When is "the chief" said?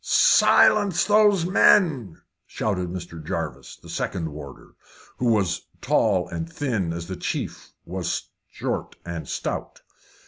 7.05-7.69